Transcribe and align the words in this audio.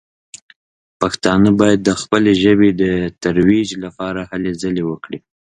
پښتانه 0.99 1.49
باید 1.59 1.79
د 1.83 1.89
خپلې 2.01 2.31
ژبې 2.43 2.69
د 2.81 2.83
ترویج 3.23 3.69
لپاره 3.83 4.21
هلې 4.31 4.51
ځلې 4.61 4.83
وکړي. 4.89 5.19